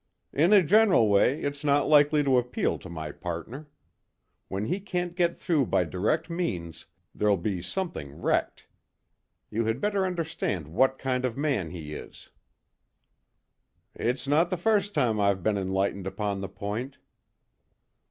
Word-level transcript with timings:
"In 0.33 0.51
a 0.51 0.63
general 0.63 1.07
way 1.11 1.39
it's 1.43 1.63
not 1.63 1.87
likely 1.87 2.23
to 2.23 2.39
appeal 2.39 2.79
to 2.79 2.89
my 2.89 3.11
partner. 3.11 3.67
When 4.47 4.65
he 4.65 4.79
can't 4.79 5.13
get 5.15 5.37
through 5.37 5.67
by 5.67 5.83
direct 5.83 6.27
means, 6.27 6.87
there'll 7.13 7.37
be 7.37 7.61
something 7.61 8.19
wrecked. 8.19 8.65
You 9.51 9.65
had 9.65 9.79
better 9.79 10.03
understand 10.03 10.69
what 10.69 10.97
kind 10.97 11.23
of 11.23 11.37
man 11.37 11.69
he 11.69 11.93
is." 11.93 12.31
"It's 13.93 14.27
no 14.27 14.43
the 14.43 14.57
first 14.57 14.95
time 14.95 15.19
I've 15.21 15.43
been 15.43 15.59
enlightened 15.59 16.07
upon 16.07 16.41
the 16.41 16.49
point." 16.49 16.97